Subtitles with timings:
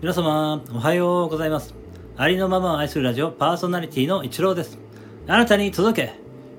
[0.00, 1.74] 皆様、おはようございます。
[2.16, 4.78] ありのままを愛するラジオパーソナリティの一郎です。
[5.26, 6.14] あなたに届け。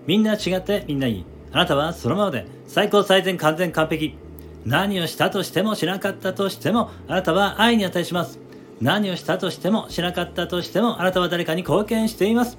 [0.05, 1.25] みんな違ってみんないい。
[1.53, 4.17] あなたはそのままで最高最善完全完璧。
[4.65, 8.39] 何をしたとしてもしなかったとしてもあなたは愛に値します。
[8.81, 12.57] 何をしたとしてもしなかったとしてもあなたは誰かに貢献しています。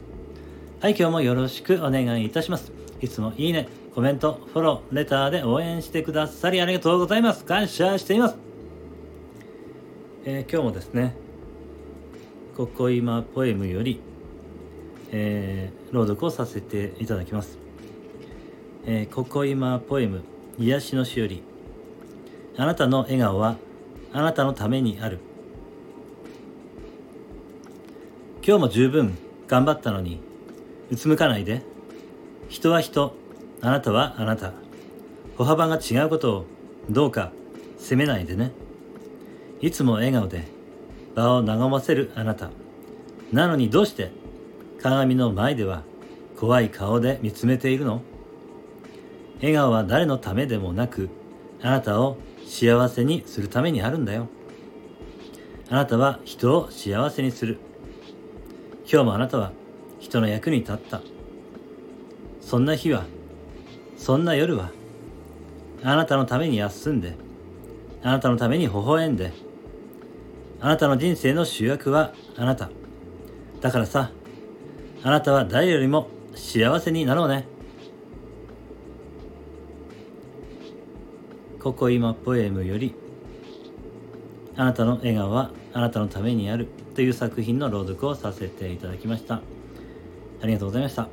[0.81, 2.73] はい、今日もよろしくお願いいたします。
[3.03, 7.45] いつもいいね、コメント、フォロー、レターで応援してくださりありがとうございます。
[7.45, 8.50] 感謝しています。
[10.23, 11.17] えー今日もですね、
[12.55, 14.03] ここ今ポエムより、
[15.13, 17.57] えー朗読をさせていただきます。
[18.85, 20.21] えーここ今ポエム、
[20.59, 21.43] 癒しのしおり。
[22.59, 23.57] あなたの笑顔は
[24.13, 25.21] あなたのためにある。
[28.47, 29.17] 今日も十分
[29.49, 30.21] 頑張ったのに、
[30.91, 31.63] うつむかないで。
[32.51, 33.15] 人は人、
[33.63, 34.53] あなたはあなた。
[35.39, 36.45] 歩幅が違うことを
[36.91, 37.33] どうか
[37.79, 38.53] 責めないでね。
[39.61, 40.45] いつも笑顔で
[41.15, 42.51] 場を和ませるあなた。
[43.33, 44.11] なのにどうして
[44.83, 45.83] 鏡の前では
[46.39, 48.03] 怖い顔で見つめているの？
[49.37, 51.11] 笑顔は誰のためでもなく
[51.63, 52.17] あなたを
[52.47, 54.29] 幸せにするためにあるんだよ。
[55.69, 57.59] あなたは人を幸せにする。
[58.91, 59.53] 今日もあなたは
[60.01, 61.01] 人の役に立った。
[62.41, 63.05] そんな日は、
[63.97, 64.73] そんな夜は、
[65.85, 67.15] あなたのために休んで、
[68.03, 69.33] あなたのために微笑んで、
[70.61, 72.71] あなたの人生の主役はあなた。
[73.61, 74.11] だからさ、
[75.03, 77.47] あなたは誰よりも幸せになろうね。
[81.59, 82.95] ここ今ポエムより、
[84.57, 89.37] あなたの笑顔はあなたのためにあるという作品の朗読をさせていただきました。
[90.43, 91.09] ありがとうございました。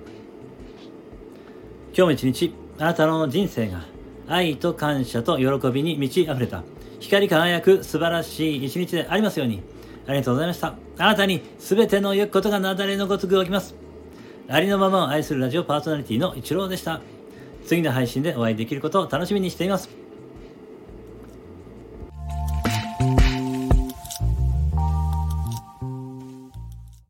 [1.94, 3.86] 今日も一日、あなたの人生が
[4.28, 6.64] 愛と感謝と喜びに満ち溢れた、
[7.00, 9.62] 光り輝く素晴らしい一日でありますように、
[10.06, 10.76] ありがとうございました。
[10.98, 13.76] あなたに全ての良きことがなだれのごとく起きます。
[14.50, 17.02] ありのままを愛するラジオパーソナリティのイチローでした。
[17.66, 20.07] 次の配信でお会いできることを楽しみにしています。